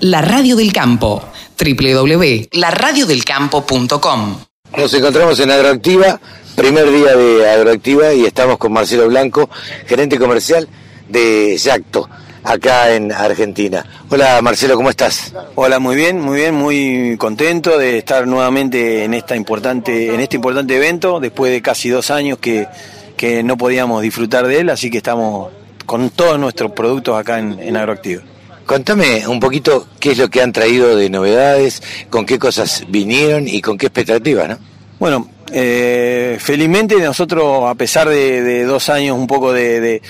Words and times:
La 0.00 0.20
Radio 0.20 0.56
del 0.56 0.74
Campo, 0.74 1.22
www.laradiodelcampo.com. 1.58 4.38
Nos 4.76 4.92
encontramos 4.92 5.40
en 5.40 5.50
Agroactiva, 5.50 6.20
primer 6.54 6.92
día 6.92 7.16
de 7.16 7.48
Agroactiva 7.48 8.12
y 8.12 8.26
estamos 8.26 8.58
con 8.58 8.74
Marcelo 8.74 9.08
Blanco, 9.08 9.48
gerente 9.86 10.18
comercial 10.18 10.68
de 11.08 11.56
Yacto, 11.56 12.10
acá 12.44 12.94
en 12.94 13.10
Argentina. 13.10 13.86
Hola 14.10 14.42
Marcelo, 14.42 14.76
¿cómo 14.76 14.90
estás? 14.90 15.32
Hola, 15.54 15.78
muy 15.78 15.96
bien, 15.96 16.20
muy 16.20 16.40
bien, 16.40 16.54
muy 16.54 17.16
contento 17.16 17.78
de 17.78 17.96
estar 17.96 18.26
nuevamente 18.26 19.04
en 19.04 19.14
esta 19.14 19.34
importante, 19.34 20.14
en 20.14 20.20
este 20.20 20.36
importante 20.36 20.76
evento, 20.76 21.20
después 21.20 21.50
de 21.50 21.62
casi 21.62 21.88
dos 21.88 22.10
años 22.10 22.36
que, 22.36 22.68
que 23.16 23.42
no 23.42 23.56
podíamos 23.56 24.02
disfrutar 24.02 24.46
de 24.46 24.60
él, 24.60 24.68
así 24.68 24.90
que 24.90 24.98
estamos 24.98 25.52
con 25.86 26.10
todos 26.10 26.38
nuestros 26.38 26.72
productos 26.72 27.18
acá 27.18 27.38
en, 27.38 27.58
en 27.60 27.78
Agroactiva. 27.78 28.22
Contame 28.66 29.26
un 29.26 29.40
poquito 29.40 29.86
qué 30.00 30.10
es 30.12 30.18
lo 30.18 30.28
que 30.28 30.42
han 30.42 30.52
traído 30.52 30.96
de 30.96 31.08
novedades, 31.08 31.82
con 32.10 32.26
qué 32.26 32.38
cosas 32.38 32.84
vinieron 32.88 33.48
y 33.48 33.60
con 33.60 33.78
qué 33.78 33.86
expectativas, 33.86 34.48
¿no? 34.48 34.58
Bueno, 34.98 35.28
eh, 35.52 36.36
felizmente 36.40 36.96
nosotros, 36.96 37.70
a 37.70 37.74
pesar 37.74 38.08
de, 38.08 38.64
dos 38.64 38.88
años 38.88 39.16
un 39.16 39.26
poco 39.26 39.52
de 39.52 40.00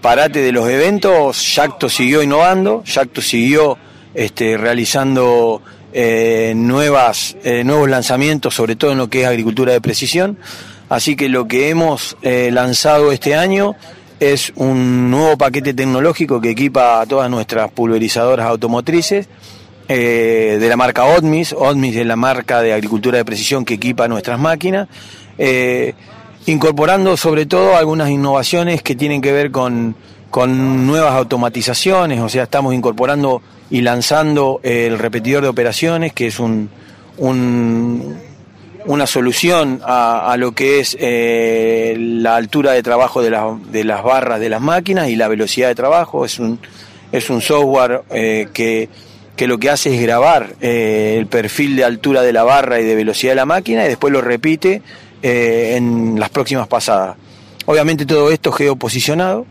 parate 0.00 0.40
de 0.40 0.52
los 0.52 0.68
eventos, 0.68 1.54
Yacto 1.54 1.88
siguió 1.88 2.22
innovando, 2.22 2.82
Yacto 2.84 3.20
siguió 3.20 3.78
este, 4.14 4.56
realizando 4.56 5.62
eh, 5.92 6.52
nuevas, 6.56 7.36
eh, 7.44 7.64
nuevos 7.64 7.88
lanzamientos, 7.88 8.54
sobre 8.54 8.76
todo 8.76 8.92
en 8.92 8.98
lo 8.98 9.08
que 9.08 9.22
es 9.22 9.26
agricultura 9.26 9.72
de 9.72 9.80
precisión. 9.80 10.38
Así 10.88 11.16
que 11.16 11.28
lo 11.28 11.46
que 11.48 11.68
hemos 11.68 12.16
eh, 12.22 12.50
lanzado 12.52 13.12
este 13.12 13.34
año 13.34 13.76
es 14.20 14.52
un 14.56 15.10
nuevo 15.10 15.36
paquete 15.38 15.74
tecnológico 15.74 16.40
que 16.40 16.50
equipa 16.50 17.00
a 17.00 17.06
todas 17.06 17.30
nuestras 17.30 17.70
pulverizadoras 17.70 18.46
automotrices 18.46 19.28
eh, 19.88 20.58
de 20.60 20.68
la 20.68 20.76
marca 20.76 21.04
Odmis. 21.04 21.52
Odmis 21.52 21.96
es 21.96 22.06
la 22.06 22.16
marca 22.16 22.60
de 22.62 22.72
agricultura 22.72 23.18
de 23.18 23.24
precisión 23.24 23.64
que 23.64 23.74
equipa 23.74 24.08
nuestras 24.08 24.38
máquinas, 24.38 24.88
eh, 25.38 25.94
incorporando 26.46 27.16
sobre 27.16 27.46
todo 27.46 27.76
algunas 27.76 28.10
innovaciones 28.10 28.82
que 28.82 28.94
tienen 28.96 29.20
que 29.20 29.32
ver 29.32 29.50
con, 29.50 29.94
con 30.30 30.86
nuevas 30.86 31.12
automatizaciones, 31.14 32.20
o 32.20 32.28
sea, 32.28 32.44
estamos 32.44 32.74
incorporando 32.74 33.42
y 33.70 33.82
lanzando 33.82 34.60
el 34.62 34.98
repetidor 34.98 35.42
de 35.42 35.48
operaciones, 35.48 36.12
que 36.12 36.26
es 36.28 36.40
un, 36.40 36.70
un- 37.18 38.27
una 38.88 39.06
solución 39.06 39.80
a, 39.84 40.34
lo 40.38 40.52
que 40.52 40.80
es 40.80 40.96
eh, 40.98 41.94
la 41.98 42.36
altura 42.36 42.72
de 42.72 42.82
trabajo 42.82 43.20
de, 43.22 43.30
de 43.70 43.84
las 43.84 44.02
barras 44.02 44.40
de 44.40 44.48
las 44.48 44.62
máquinas 44.62 45.10
y 45.10 45.16
la 45.16 45.28
velocidad 45.28 45.68
de 45.68 45.74
trabajo. 45.74 46.24
Es 46.24 46.38
un, 46.38 46.58
es 47.12 47.28
un 47.28 47.42
software 47.42 48.00
eh, 48.10 48.48
que, 48.54 48.88
que 49.36 49.46
lo 49.46 49.58
que 49.58 49.68
hace 49.68 49.94
es 49.94 50.00
grabar 50.00 50.54
eh, 50.62 51.16
el 51.18 51.26
perfil 51.26 51.76
de 51.76 51.84
altura 51.84 52.22
de 52.22 52.32
la 52.32 52.44
barra 52.44 52.80
y 52.80 52.84
de 52.84 52.94
velocidad 52.94 53.32
de 53.32 53.36
la 53.36 53.44
máquina 53.46 53.84
y 53.84 53.88
después 53.88 54.10
lo 54.10 54.22
repite 54.22 54.80
en 55.20 56.18
las 56.18 56.30
próximas 56.30 56.66
pasadas. 56.66 57.16
Obviamente 57.66 58.06
todo 58.06 58.30
esto 58.30 58.52
geoposicionado 58.52 59.44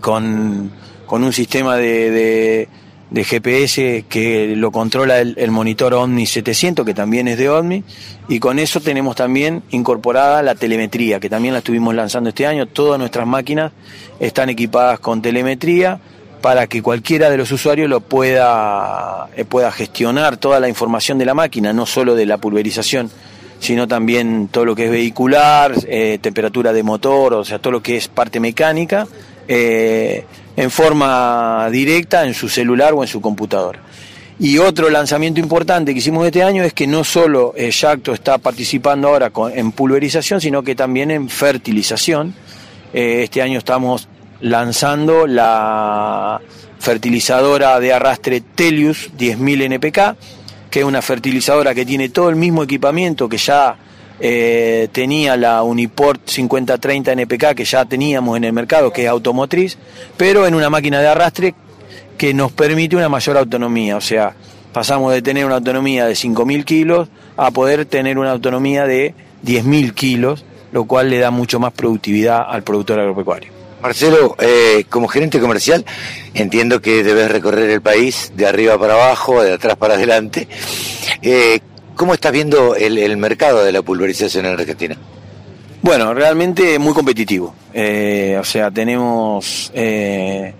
con, 0.00 0.70
con 1.06 1.24
un 1.24 1.32
sistema 1.32 1.76
de- 1.76 2.68
de 3.14 3.22
GPS 3.22 4.04
que 4.08 4.56
lo 4.56 4.72
controla 4.72 5.20
el, 5.20 5.50
monitor 5.52 5.94
Omni 5.94 6.26
700, 6.26 6.84
que 6.84 6.94
también 6.94 7.28
es 7.28 7.38
de 7.38 7.48
Omni, 7.48 7.84
y 8.28 8.40
con 8.40 8.58
eso 8.58 8.80
tenemos 8.80 9.14
también 9.14 9.62
incorporada 9.70 10.42
la 10.42 10.56
telemetría, 10.56 11.20
que 11.20 11.30
también 11.30 11.54
la 11.54 11.58
estuvimos 11.58 11.94
lanzando 11.94 12.30
este 12.30 12.44
año. 12.44 12.66
Todas 12.66 12.98
nuestras 12.98 13.24
máquinas 13.24 13.70
están 14.18 14.50
equipadas 14.50 14.98
con 14.98 15.22
telemetría 15.22 16.00
para 16.40 16.66
que 16.66 16.82
cualquiera 16.82 17.30
de 17.30 17.36
los 17.36 17.52
usuarios 17.52 17.88
lo 17.88 18.00
pueda, 18.00 19.28
eh, 19.36 19.44
pueda 19.44 19.70
gestionar 19.70 20.36
toda 20.36 20.58
la 20.58 20.68
información 20.68 21.16
de 21.16 21.24
la 21.24 21.34
máquina, 21.34 21.72
no 21.72 21.86
solo 21.86 22.16
de 22.16 22.26
la 22.26 22.38
pulverización, 22.38 23.12
sino 23.60 23.86
también 23.86 24.48
todo 24.48 24.64
lo 24.64 24.74
que 24.74 24.86
es 24.86 24.90
vehicular, 24.90 25.72
eh, 25.86 26.18
temperatura 26.20 26.72
de 26.72 26.82
motor, 26.82 27.34
o 27.34 27.44
sea, 27.44 27.60
todo 27.60 27.70
lo 27.70 27.80
que 27.80 27.96
es 27.96 28.08
parte 28.08 28.40
mecánica, 28.40 29.06
eh, 29.46 30.24
en 30.56 30.70
forma 30.70 31.68
directa 31.70 32.24
en 32.24 32.34
su 32.34 32.48
celular 32.48 32.92
o 32.94 33.02
en 33.02 33.08
su 33.08 33.20
computadora. 33.20 33.80
Y 34.38 34.58
otro 34.58 34.90
lanzamiento 34.90 35.40
importante 35.40 35.92
que 35.92 36.00
hicimos 36.00 36.26
este 36.26 36.42
año 36.42 36.64
es 36.64 36.72
que 36.72 36.86
no 36.86 37.04
solo 37.04 37.52
eh, 37.56 37.70
Yacto 37.70 38.12
está 38.12 38.38
participando 38.38 39.08
ahora 39.08 39.30
en 39.54 39.70
pulverización, 39.70 40.40
sino 40.40 40.62
que 40.62 40.74
también 40.74 41.10
en 41.12 41.28
fertilización. 41.28 42.34
Eh, 42.92 43.22
este 43.24 43.42
año 43.42 43.58
estamos 43.58 44.08
lanzando 44.40 45.26
la 45.26 46.40
fertilizadora 46.80 47.78
de 47.78 47.92
arrastre 47.92 48.40
Telius 48.40 49.12
10.000 49.16 49.62
NPK, 49.62 50.16
que 50.68 50.80
es 50.80 50.84
una 50.84 51.00
fertilizadora 51.00 51.74
que 51.74 51.86
tiene 51.86 52.08
todo 52.08 52.28
el 52.28 52.36
mismo 52.36 52.64
equipamiento 52.64 53.28
que 53.28 53.38
ya 53.38 53.76
eh, 54.20 54.88
tenía 54.92 55.36
la 55.36 55.62
Uniport 55.62 56.28
5030 56.28 57.12
NPK 57.12 57.54
que 57.54 57.64
ya 57.64 57.84
teníamos 57.84 58.36
en 58.36 58.44
el 58.44 58.52
mercado, 58.52 58.92
que 58.92 59.04
es 59.04 59.08
automotriz, 59.08 59.76
pero 60.16 60.46
en 60.46 60.54
una 60.54 60.70
máquina 60.70 61.00
de 61.00 61.08
arrastre 61.08 61.54
que 62.16 62.32
nos 62.32 62.52
permite 62.52 62.96
una 62.96 63.08
mayor 63.08 63.36
autonomía. 63.36 63.96
O 63.96 64.00
sea, 64.00 64.34
pasamos 64.72 65.12
de 65.12 65.22
tener 65.22 65.44
una 65.44 65.56
autonomía 65.56 66.06
de 66.06 66.14
5.000 66.14 66.64
kilos 66.64 67.08
a 67.36 67.50
poder 67.50 67.86
tener 67.86 68.18
una 68.18 68.32
autonomía 68.32 68.86
de 68.86 69.14
10.000 69.44 69.94
kilos, 69.94 70.44
lo 70.72 70.84
cual 70.84 71.10
le 71.10 71.18
da 71.18 71.30
mucho 71.30 71.58
más 71.58 71.72
productividad 71.72 72.44
al 72.48 72.62
productor 72.62 73.00
agropecuario. 73.00 73.52
Marcelo, 73.82 74.34
eh, 74.40 74.86
como 74.88 75.08
gerente 75.08 75.38
comercial, 75.40 75.84
entiendo 76.32 76.80
que 76.80 77.04
debes 77.04 77.30
recorrer 77.30 77.68
el 77.68 77.82
país 77.82 78.32
de 78.34 78.46
arriba 78.46 78.78
para 78.78 78.94
abajo, 78.94 79.42
de 79.42 79.52
atrás 79.52 79.76
para 79.76 79.94
adelante. 79.94 80.48
Eh, 81.20 81.60
¿Cómo 82.04 82.12
estás 82.12 82.32
viendo 82.32 82.76
el, 82.76 83.16
mercado 83.16 83.64
de 83.64 83.72
la 83.72 83.80
pulverización 83.80 84.44
en 84.44 84.52
Argentina? 84.52 84.94
Bueno, 85.80 86.12
realmente 86.12 86.78
muy 86.78 86.92
competitivo. 86.92 87.54
Eh, 87.72 88.36
o 88.38 88.44
sea, 88.44 88.70
tenemos, 88.70 89.72
eh, 89.72 90.52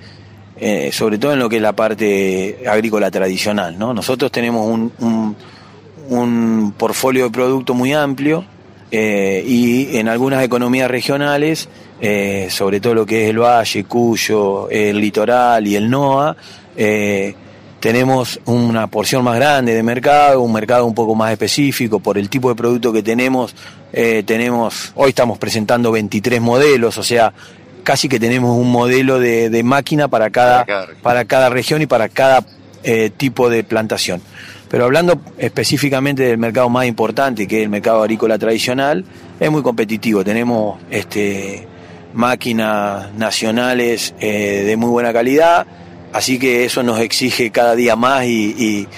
eh, 0.57 0.91
sobre 0.91 1.19
todo 1.19 1.35
en 1.35 1.41
lo 1.41 1.51
que 1.51 1.57
es 1.57 1.63
la 1.63 1.75
parte 1.75 2.65
agrícola 2.67 3.11
tradicional, 3.11 3.79
¿no? 3.79 3.93
Nosotros 3.93 4.33
tenemos 4.33 4.67
un, 4.67 4.91
un, 5.01 5.37
un 6.09 6.73
portfolio 6.79 7.25
de 7.25 7.31
producto 7.31 7.75
muy 7.75 7.93
amplio 7.93 8.47
y 8.91 9.99
en 9.99 10.09
algunas 10.09 10.43
economías 10.43 10.91
regionales, 10.91 11.69
sobre 12.49 12.81
todo 12.81 12.95
lo 12.95 13.05
que 13.05 13.25
es 13.25 13.31
el 13.31 13.39
Valle, 13.39 13.85
Cuyo, 13.85 14.71
el 14.71 14.99
Litoral 14.99 15.67
y 15.67 15.77
el 15.77 15.91
NOA, 15.91 16.35
tenemos 17.85 18.41
una 18.47 18.87
porción 18.87 19.23
más 19.25 19.37
grande 19.37 19.75
de 19.75 19.83
mercado, 19.83 20.41
un 20.41 20.55
mercado 20.55 20.87
un 20.87 20.95
poco 20.95 21.15
más 21.15 21.33
específico 21.33 22.01
por 22.01 22.17
el 22.17 22.31
tipo 22.31 22.49
de 22.49 22.55
producto 22.55 22.95
que 22.95 23.03
tenemos. 23.03 23.55
eh, 23.93 24.23
tenemos 24.25 24.93
hoy 24.95 25.11
estamos 25.11 25.37
presentando 25.37 25.93
23 25.93 26.41
modelos, 26.41 26.97
o 26.97 27.03
sea, 27.03 27.35
casi 27.83 28.09
que 28.09 28.19
tenemos 28.19 28.57
un 28.57 28.73
modelo 28.73 29.19
de, 29.19 29.51
de 29.51 29.63
máquina 29.63 30.09
para 30.09 30.31
cada, 30.31 30.65
Para 30.65 30.65
cada 30.65 30.87
región. 30.87 31.03
para 31.03 31.25
cada 31.27 31.51
región 31.51 31.83
y 31.83 31.87
para 31.87 32.09
cada 32.09 32.47
eh, 32.85 33.11
tipo 33.15 33.51
de 33.51 33.65
plantación. 33.65 34.23
Pero 34.71 34.87
hablando 34.87 35.21
específicamente 35.37 36.23
del 36.23 36.39
mercado 36.39 36.71
más 36.71 36.87
importante, 36.87 37.47
que 37.47 37.59
es 37.59 37.63
el 37.65 37.69
mercado 37.69 38.01
agrícola 38.01 38.39
tradicional, 38.39 39.05
es 39.39 39.51
muy 39.51 39.61
competitivo. 39.61 40.25
Tenemos 40.25 40.81
este, 40.89 41.69
máquinas 42.15 43.13
nacionales 43.13 44.15
eh, 44.21 44.63
de 44.65 44.75
muy 44.79 44.89
buena 44.89 45.13
calidad, 45.13 45.67
así 46.15 46.39
que 46.39 46.65
eso 46.65 46.83
nos 46.83 46.99
exige 47.01 47.51
cada 47.51 47.75
día 47.77 47.95
más 47.97 48.25
y, 48.25 48.89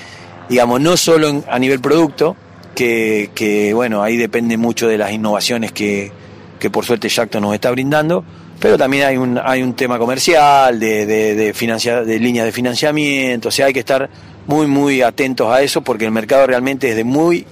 digamos, 0.48 0.80
no 0.80 0.96
solo 0.96 1.28
en- 1.28 1.44
a 1.48 1.58
nivel 1.58 1.80
producto, 1.80 2.36
que, 2.76 3.72
bueno, 3.74 4.02
ahí 4.02 4.16
depende 4.16 4.56
mucho 4.56 4.86
de 4.86 4.98
las 4.98 5.10
innovaciones 5.10 5.72
que, 5.72 6.12
que 6.60 6.70
por 6.70 6.84
suerte 6.84 7.08
Yacto 7.08 7.40
nos 7.40 7.54
está 7.54 7.70
brindando, 7.70 8.22
pero 8.60 8.76
también 8.78 9.04
hay 9.04 9.16
un, 9.16 9.40
hay 9.42 9.62
un 9.62 9.74
tema 9.74 9.98
comercial, 9.98 10.78
de, 10.78 11.06
de, 11.06 11.34
de, 11.34 11.52
de 11.52 12.18
líneas 12.20 12.44
de 12.46 12.52
financiamiento, 12.52 13.48
o 13.48 13.50
sea, 13.52 13.66
hay 13.66 13.72
que 13.72 13.80
estar 13.80 14.08
muy, 14.46 14.66
muy 14.66 15.02
atentos 15.02 15.48
a 15.50 15.62
eso 15.62 15.80
porque 15.82 16.04
el 16.04 16.12
mercado 16.12 16.46
realmente 16.46 16.90
es 16.90 16.96
de 16.96 17.04
muy 17.04 17.46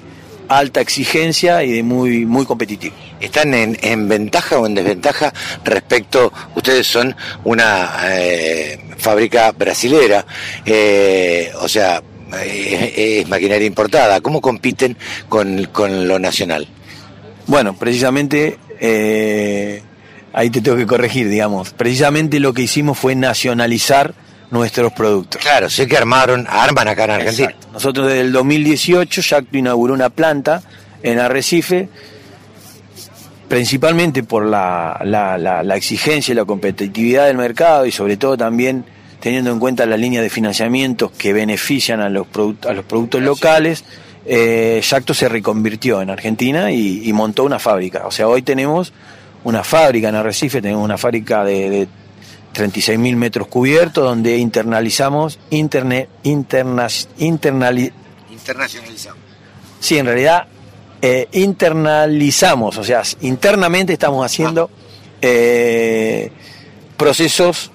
alta 0.46 0.80
exigencia 0.82 1.64
y 1.64 1.72
de 1.72 1.82
muy, 1.82 2.26
muy 2.26 2.44
competitivo. 2.44 2.94
¿Están 3.18 3.54
en, 3.54 3.78
en 3.82 4.06
ventaja 4.08 4.58
o 4.58 4.66
en 4.66 4.74
desventaja 4.74 5.32
respecto, 5.64 6.30
ustedes 6.54 6.86
son 6.86 7.16
una 7.44 7.90
eh, 8.10 8.78
fábrica 8.96 9.52
brasilera, 9.52 10.24
eh, 10.64 11.52
o 11.60 11.68
sea, 11.68 12.02
eh, 12.42 13.20
es 13.20 13.28
maquinaria 13.28 13.66
importada, 13.66 14.20
¿cómo 14.20 14.40
compiten 14.40 14.96
con, 15.28 15.64
con 15.66 16.08
lo 16.08 16.18
nacional? 16.18 16.66
Bueno, 17.46 17.74
precisamente 17.76 18.58
eh, 18.80 19.82
ahí 20.32 20.50
te 20.50 20.60
tengo 20.60 20.76
que 20.76 20.86
corregir, 20.86 21.28
digamos. 21.28 21.70
Precisamente 21.70 22.40
lo 22.40 22.52
que 22.52 22.62
hicimos 22.62 22.98
fue 22.98 23.14
nacionalizar 23.14 24.14
nuestros 24.50 24.92
productos. 24.92 25.40
Claro, 25.40 25.68
sé 25.68 25.86
que 25.86 25.96
armaron, 25.96 26.46
arman 26.48 26.88
acá 26.88 27.04
en 27.04 27.10
Argentina. 27.10 27.48
Exacto. 27.48 27.68
Nosotros 27.72 28.06
desde 28.06 28.20
el 28.20 28.32
2018 28.32 29.20
Yacto 29.20 29.56
inauguró 29.58 29.94
una 29.94 30.10
planta 30.10 30.62
en 31.02 31.18
Arrecife, 31.18 31.88
principalmente 33.54 34.24
por 34.24 34.44
la, 34.44 35.00
la, 35.04 35.38
la- 35.38 35.62
la 35.62 35.76
exigencia 35.76 36.32
y 36.32 36.34
la 36.34 36.44
competitividad 36.44 37.26
del 37.26 37.36
mercado 37.36 37.86
y 37.86 37.92
sobre 37.92 38.16
todo 38.16 38.36
también 38.36 38.84
teniendo 39.20 39.52
en 39.52 39.60
cuenta 39.60 39.86
la 39.86 39.96
línea 39.96 40.20
de 40.20 40.28
financiamientos 40.28 41.12
que 41.12 41.32
benefician 41.32 42.00
a 42.00 42.08
los, 42.08 42.26
a 42.66 42.72
los 42.72 42.84
productos 42.84 43.22
locales, 43.22 43.84
eh, 44.26 44.80
Yacto 44.82 45.14
se 45.14 45.28
reconvirtió 45.28 46.02
en 46.02 46.10
Argentina 46.10 46.72
y, 46.72 47.12
montó 47.12 47.44
una 47.44 47.60
fábrica. 47.60 48.08
O 48.08 48.10
sea, 48.10 48.26
hoy 48.26 48.42
tenemos 48.42 48.92
una 49.44 49.62
fábrica 49.62 50.08
en 50.08 50.16
Arrecife, 50.16 50.60
tenemos 50.60 50.82
una 50.84 50.98
fábrica 50.98 51.44
de, 51.44 51.70
de 51.70 51.88
36.000 52.56 53.14
metros 53.14 53.46
cubiertos 53.46 54.02
donde 54.02 54.36
internalizamos, 54.36 55.38
interne, 55.50 56.08
internacionalizamos. 56.24 59.20
Sí, 59.78 59.96
en 59.96 60.06
realidad 60.06 60.48
eh, 61.06 61.28
internalizamos, 61.32 62.78
o 62.78 62.82
sea, 62.82 63.02
internamente 63.20 63.92
estamos 63.92 64.24
haciendo 64.24 64.70
eh, 65.20 66.30
procesos 66.96 67.70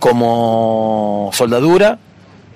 como 0.00 1.30
soldadura, 1.32 2.00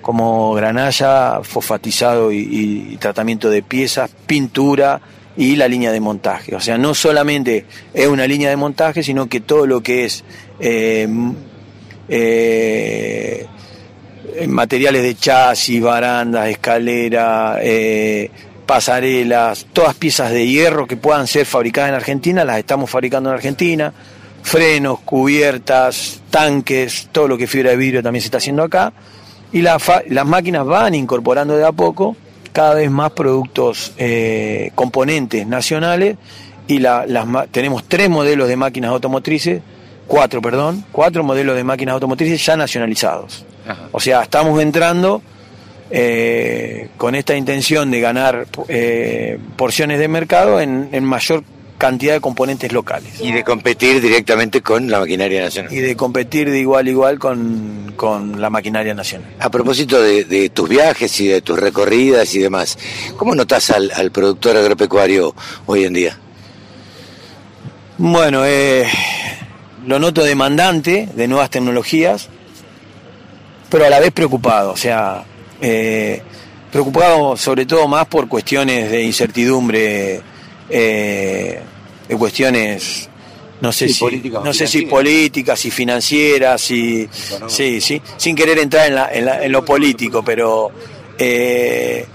como 0.01 0.53
granalla, 0.55 1.39
fosfatizado 1.41 2.33
y, 2.33 2.97
tratamiento 2.99 3.49
de 3.49 3.63
piezas, 3.63 4.11
pintura 4.27 4.99
y 5.37 5.55
la 5.55 5.69
línea 5.69 5.93
de 5.93 6.01
montaje. 6.01 6.53
O 6.53 6.59
sea, 6.59 6.77
no 6.77 6.93
solamente 6.93 7.65
es 7.93 8.07
una 8.07 8.27
línea 8.27 8.49
de 8.49 8.57
montaje, 8.57 9.03
sino 9.03 9.29
que 9.29 9.39
todo 9.39 9.65
lo 9.65 9.81
que 9.81 10.03
es 10.03 10.25
eh, 10.59 11.07
eh, 12.09 13.47
materiales 14.47 15.01
de 15.01 15.15
chasis, 15.15 15.81
barandas, 15.81 16.49
escalera, 16.49 17.59
eh, 17.61 18.29
pasarelas, 18.69 19.65
todas 19.73 19.95
piezas 19.95 20.29
de 20.29 20.45
hierro 20.45 20.85
que 20.85 20.95
puedan 20.95 21.25
ser 21.25 21.47
fabricadas 21.47 21.89
en 21.89 21.95
Argentina, 21.95 22.45
las 22.45 22.59
estamos 22.59 22.87
fabricando 22.87 23.31
en 23.31 23.35
Argentina 23.35 23.91
frenos, 24.43 24.99
cubiertas, 24.99 26.21
tanques, 26.29 27.09
todo 27.11 27.27
lo 27.27 27.35
que 27.35 27.47
fibra 27.47 27.71
de 27.71 27.77
vidrio 27.77 28.03
también 28.03 28.21
se 28.21 28.27
está 28.27 28.37
haciendo 28.37 28.61
acá. 28.61 28.93
Y 29.51 29.63
las 29.63 29.81
máquinas 30.25 30.67
van 30.67 30.93
incorporando 30.93 31.57
de 31.57 31.65
a 31.65 31.71
poco 31.71 32.15
cada 32.53 32.75
vez 32.75 32.91
más 32.91 33.09
productos, 33.13 33.93
eh, 33.97 34.69
componentes 34.75 35.47
nacionales. 35.47 36.17
Y 36.67 36.77
las, 36.77 37.07
tenemos 37.49 37.85
tres 37.85 38.07
modelos 38.07 38.47
de 38.47 38.55
máquinas 38.55 38.91
automotrices, 38.91 39.63
cuatro, 40.05 40.43
perdón, 40.43 40.85
cuatro 40.91 41.23
modelos 41.23 41.55
de 41.55 41.63
máquinas 41.63 41.93
automotrices 41.93 42.45
ya 42.45 42.55
nacionalizados. 42.55 43.45
O 43.91 43.99
sea, 43.99 44.21
estamos 44.21 44.61
entrando 44.61 45.23
eh, 45.91 46.89
con 46.97 47.15
esta 47.15 47.35
intención 47.35 47.91
de 47.91 47.99
ganar 47.99 48.47
eh, 48.67 49.39
porciones 49.55 49.99
de 49.99 50.07
mercado 50.07 50.61
en, 50.61 50.89
en 50.91 51.03
mayor 51.03 51.43
cantidad 51.79 52.13
de 52.13 52.21
componentes 52.21 52.71
locales. 52.71 53.19
Y 53.19 53.31
de 53.31 53.43
competir 53.43 54.01
directamente 54.01 54.61
con 54.61 54.91
la 54.91 54.99
maquinaria 54.99 55.41
nacional. 55.41 55.73
Y 55.73 55.77
de 55.77 55.95
competir 55.95 56.51
de 56.51 56.59
igual 56.59 56.85
a 56.85 56.89
igual 56.89 57.17
con, 57.17 58.35
la 58.39 58.49
maquinaria 58.51 58.93
nacional. 58.93 59.31
A 59.39 59.49
propósito 59.49 59.99
de, 60.01 60.51
tus 60.53 60.69
viajes 60.69 61.19
y 61.21 61.27
de 61.27 61.41
tus 61.41 61.57
recorridas 61.57 62.35
y 62.35 62.39
demás, 62.39 62.77
¿cómo 63.17 63.33
notas 63.33 63.71
al, 63.71 64.11
productor 64.11 64.57
agropecuario 64.57 65.33
hoy 65.65 65.85
en 65.85 65.93
día? 65.93 66.17
Bueno, 67.97 68.45
eh, 68.45 68.85
lo 69.87 69.99
noto 69.99 70.23
demandante 70.23 71.09
de 71.13 71.27
nuevas 71.27 71.49
tecnologías, 71.49 72.29
pero 73.69 73.85
a 73.85 73.89
la 73.89 73.99
vez 73.99 74.11
preocupado, 74.11 74.71
o 74.71 74.77
sea, 74.77 75.23
eh, 75.61 76.21
preocupado 76.71 77.35
sobre 77.35 77.65
todo 77.65 77.87
más 77.87 78.05
por 78.07 78.27
cuestiones 78.27 78.91
de 78.91 79.03
incertidumbre 79.03 80.21
eh, 80.69 81.59
de 82.07 82.15
cuestiones 82.17 83.09
no 83.61 83.71
sé 83.71 83.89
si 83.89 84.31
no 84.31 84.53
sé 84.53 84.67
si 84.67 84.83
políticas 84.83 85.65
y 85.65 85.71
financieras 85.71 86.71
y 86.71 87.09
sí 87.47 87.81
sí 87.81 88.01
sin 88.17 88.35
querer 88.35 88.59
entrar 88.59 88.87
en, 88.87 89.25
la, 89.25 89.43
en, 89.43 89.51
lo 89.51 89.65
político 89.65 90.23
pero 90.23 90.71
eh, 91.17 92.05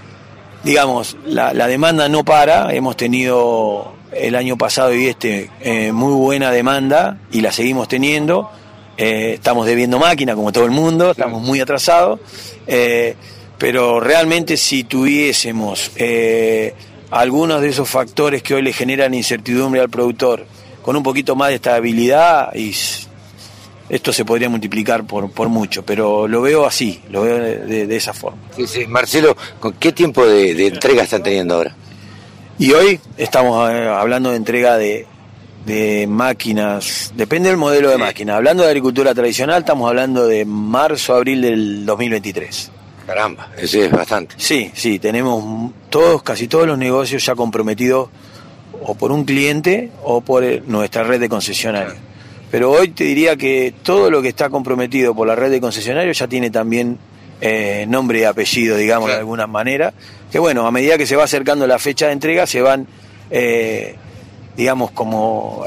digamos 0.63 1.15
la, 1.25 1.53
demanda 1.67 2.09
no 2.09 2.25
para. 2.25 2.73
Hemos 2.73 2.97
tenido 2.97 3.93
el 4.11 4.35
año 4.35 4.57
pasado 4.57 4.93
y 4.95 5.05
este 5.05 5.51
eh, 5.61 5.91
muy 5.91 6.13
buena 6.13 6.51
demanda 6.51 7.19
y 7.31 7.41
la 7.41 7.51
seguimos 7.51 7.87
teniendo. 7.87 8.49
Estamos 8.97 9.67
debiendo 9.67 9.99
máquina 9.99 10.35
como 10.35 10.53
todo 10.53 10.63
el 10.63 10.71
mundo 10.71 11.11
estamos 11.11 11.41
muy 11.41 11.59
atrasados 11.59 12.21
pero 13.57 13.99
realmente 13.99 14.57
si 14.57 14.83
tuviésemos 14.83 15.91
algunos 17.11 17.61
de 17.61 17.69
esos 17.69 17.89
factores 17.89 18.43
que 18.43 18.55
hoy 18.55 18.61
le 18.61 18.73
generan 18.73 19.13
incertidumbre 19.13 19.81
al 19.81 19.89
productor, 19.89 20.45
con 20.81 20.95
un 20.95 21.03
poquito 21.03 21.35
más 21.35 21.49
de 21.49 21.55
estabilidad, 21.55 22.53
y 22.53 22.73
esto 23.89 24.11
se 24.11 24.25
podría 24.25 24.49
multiplicar 24.49 25.05
por, 25.05 25.31
por 25.31 25.49
mucho, 25.49 25.83
pero 25.85 26.27
lo 26.27 26.41
veo 26.41 26.65
así, 26.65 27.01
lo 27.09 27.21
veo 27.21 27.39
de, 27.39 27.95
esa 27.95 28.13
forma. 28.13 28.39
Marcelo, 28.87 29.37
¿con 29.59 29.73
qué 29.73 29.91
tiempo 29.91 30.25
de, 30.25 30.67
entrega 30.67 31.03
están 31.03 31.23
teniendo 31.23 31.55
ahora? 31.55 31.75
Y 32.57 32.71
hoy 32.71 32.99
estamos 33.17 33.69
eh, 33.69 33.87
hablando 33.87 34.31
de 34.31 34.37
entrega 34.37 34.77
de, 34.77 35.07
máquinas, 36.07 37.11
depende 37.15 37.49
del 37.49 37.57
modelo 37.57 37.89
de 37.89 37.97
máquina. 37.97 38.35
Hablando 38.35 38.63
de 38.63 38.69
agricultura 38.69 39.15
tradicional, 39.15 39.59
estamos 39.59 39.89
hablando 39.89 40.27
de 40.27 40.45
marzo, 40.45 41.15
abril 41.15 41.41
del 41.41 41.85
2023. 41.85 42.71
Caramba, 43.05 43.51
ese 43.57 43.85
es 43.85 43.91
bastante. 43.91 44.35
Sí, 44.37 44.71
sí, 44.73 44.97
tenemos 44.97 45.71
todos, 45.89 46.23
casi 46.23 46.47
todos 46.47 46.65
los 46.65 46.77
negocios 46.77 47.23
ya 47.23 47.35
comprometidos 47.35 48.09
o 48.81 48.95
por 48.95 49.11
un 49.11 49.25
cliente 49.25 49.91
o 50.03 50.21
por 50.21 50.43
eh, 50.43 50.63
nuestra 50.65 51.03
red 51.03 51.19
de 51.19 51.29
concesionarios. 51.29 51.95
Pero 52.49 52.71
hoy 52.71 52.89
te 52.89 53.03
diría 53.03 53.35
que 53.35 53.73
todo 53.83 54.09
lo 54.09 54.21
que 54.21 54.29
está 54.29 54.49
comprometido 54.49 55.13
por 55.13 55.27
la 55.27 55.35
red 55.35 55.51
de 55.51 55.61
concesionarios 55.61 56.17
ya 56.17 56.27
tiene 56.27 56.49
también 56.49 56.97
eh, 57.41 57.85
nombre 57.87 58.19
y 58.19 58.23
apellido, 58.23 58.77
digamos, 58.77 59.09
de 59.09 59.17
alguna 59.17 59.45
manera. 59.45 59.93
Que 60.31 60.39
bueno, 60.39 60.65
a 60.65 60.71
medida 60.71 60.97
que 60.97 61.05
se 61.05 61.15
va 61.15 61.25
acercando 61.25 61.67
la 61.67 61.79
fecha 61.79 62.07
de 62.07 62.13
entrega, 62.13 62.47
se 62.47 62.61
van, 62.61 62.87
eh, 63.29 63.95
digamos, 64.55 64.91
como 64.91 65.63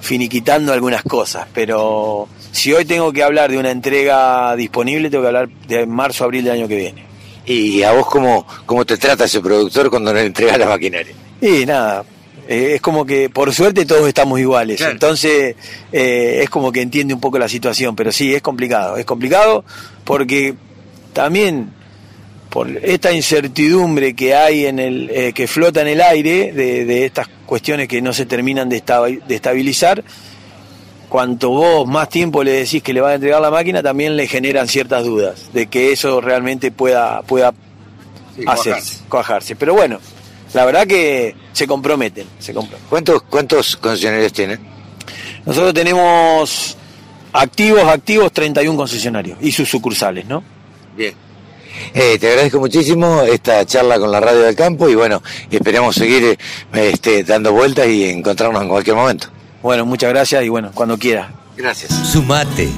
finiquitando 0.00 0.72
algunas 0.72 1.02
cosas. 1.02 1.46
Pero 1.52 2.28
si 2.52 2.72
hoy 2.72 2.84
tengo 2.84 3.12
que 3.12 3.22
hablar 3.22 3.50
de 3.50 3.58
una 3.58 3.70
entrega 3.70 4.54
disponible, 4.56 5.10
tengo 5.10 5.22
que 5.22 5.28
hablar 5.28 5.48
de 5.68 5.86
marzo, 5.86 6.24
abril 6.24 6.44
del 6.44 6.54
año 6.54 6.68
que 6.68 6.76
viene. 6.76 7.04
¿Y 7.46 7.82
a 7.82 7.92
vos 7.92 8.06
cómo, 8.06 8.46
cómo 8.66 8.84
te 8.84 8.96
trata 8.96 9.24
ese 9.24 9.40
productor 9.40 9.90
cuando 9.90 10.12
le 10.12 10.26
entrega 10.26 10.58
la 10.58 10.66
maquinaria? 10.66 11.14
Y 11.40 11.64
nada, 11.66 12.04
eh, 12.48 12.74
es 12.74 12.80
como 12.80 13.06
que 13.06 13.30
por 13.30 13.52
suerte 13.54 13.86
todos 13.86 14.06
estamos 14.06 14.38
iguales, 14.38 14.80
entonces 14.80 15.56
eh, 15.92 16.40
es 16.42 16.50
como 16.50 16.70
que 16.70 16.82
entiende 16.82 17.14
un 17.14 17.20
poco 17.20 17.38
la 17.38 17.48
situación, 17.48 17.96
pero 17.96 18.12
sí, 18.12 18.34
es 18.34 18.42
complicado, 18.42 18.96
es 18.96 19.04
complicado 19.04 19.64
porque 20.04 20.54
también 21.12 21.72
por 22.50 22.68
esta 22.82 23.12
incertidumbre 23.12 24.14
que 24.14 24.34
hay 24.34 24.66
en 24.66 24.78
el 24.80 25.10
eh, 25.10 25.32
que 25.32 25.46
flota 25.46 25.80
en 25.80 25.88
el 25.88 26.00
aire 26.00 26.52
de, 26.52 26.84
de, 26.84 27.04
estas 27.04 27.28
cuestiones 27.46 27.86
que 27.86 28.02
no 28.02 28.12
se 28.12 28.26
terminan 28.26 28.68
de, 28.68 28.82
estabilizar 29.28 30.02
cuanto 31.10 31.50
vos 31.50 31.86
más 31.86 32.08
tiempo 32.08 32.42
le 32.42 32.52
decís 32.52 32.82
que 32.82 32.94
le 32.94 33.02
va 33.02 33.10
a 33.10 33.14
entregar 33.16 33.42
la 33.42 33.50
máquina, 33.50 33.82
también 33.82 34.16
le 34.16 34.26
generan 34.26 34.68
ciertas 34.68 35.04
dudas 35.04 35.52
de 35.52 35.66
que 35.66 35.92
eso 35.92 36.22
realmente 36.22 36.70
pueda, 36.70 37.20
pueda 37.22 37.52
hacerse, 38.46 39.00
cuajarse. 39.08 39.56
Pero 39.56 39.74
bueno, 39.74 39.98
la 40.54 40.64
verdad 40.64 40.86
que 40.86 41.34
se 41.52 41.66
comprometen, 41.66 42.26
se 42.38 42.54
comprometen. 42.54 42.88
¿Cuántos, 42.88 43.22
¿Cuántos 43.24 43.76
concesionarios 43.76 44.32
tienen? 44.32 44.60
Nosotros 45.44 45.74
tenemos 45.74 46.76
activos, 47.32 47.82
activos 47.84 48.32
31 48.32 48.76
concesionarios 48.78 49.36
y 49.40 49.52
sus 49.52 49.68
sucursales, 49.68 50.26
¿no? 50.26 50.42
Bien. 50.96 51.14
Eh, 51.92 52.18
te 52.20 52.28
agradezco 52.28 52.60
muchísimo 52.60 53.22
esta 53.22 53.66
charla 53.66 53.98
con 53.98 54.12
la 54.12 54.20
Radio 54.20 54.42
del 54.42 54.54
Campo 54.54 54.88
y 54.88 54.94
bueno, 54.94 55.22
esperemos 55.50 55.96
seguir 55.96 56.38
este, 56.72 57.24
dando 57.24 57.52
vueltas 57.52 57.88
y 57.88 58.04
encontrarnos 58.04 58.62
en 58.62 58.68
cualquier 58.68 58.96
momento. 58.96 59.28
Bueno, 59.62 59.86
muchas 59.86 60.10
gracias 60.10 60.44
y 60.44 60.48
bueno, 60.48 60.70
cuando 60.74 60.98
quiera. 60.98 61.30
Gracias. 61.56 61.92
Sumate. 61.92 62.70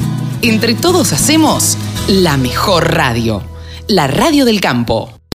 Entre 0.43 0.75
todos 0.75 1.13
hacemos 1.13 1.79
la 2.09 2.37
mejor 2.37 2.95
radio, 2.95 3.43
la 3.87 4.09
radio 4.09 4.45
del 4.45 4.61
campo. 4.61 5.22